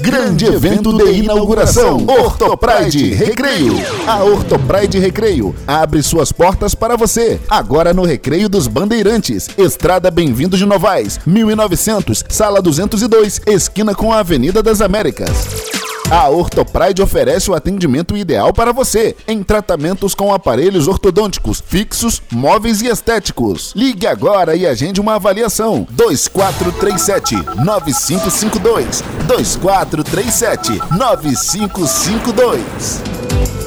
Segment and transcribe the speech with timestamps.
[0.00, 2.04] Grande evento de inauguração.
[2.06, 3.74] Ortopride Recreio.
[4.06, 7.40] A Ortopride Recreio abre suas portas para você.
[7.48, 9.48] Agora no Recreio dos Bandeirantes.
[9.56, 15.71] Estrada Bem-vindo de Novaes, 1900, sala 202, esquina com a Avenida das Américas.
[16.12, 22.82] A Ortopride oferece o atendimento ideal para você em tratamentos com aparelhos ortodônticos, fixos, móveis
[22.82, 23.72] e estéticos.
[23.74, 25.86] Ligue agora e agende uma avaliação.
[25.90, 27.34] 2437
[27.64, 33.61] 9552 2437 9552